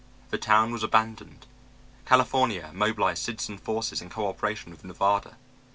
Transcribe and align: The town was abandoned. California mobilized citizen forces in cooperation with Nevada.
The 0.31 0.39
town 0.39 0.71
was 0.71 0.81
abandoned. 0.81 1.45
California 2.07 2.71
mobilized 2.73 3.21
citizen 3.21 3.59
forces 3.59 4.01
in 4.01 4.09
cooperation 4.09 4.71
with 4.71 4.83
Nevada. 4.83 5.37